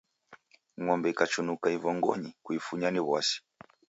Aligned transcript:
Ng'ombe 0.81 1.07
ikachunuka 1.11 1.67
ivongonyi, 1.77 2.29
kuifunya 2.43 2.87
ni 2.91 2.99
w'asi. 3.07 3.37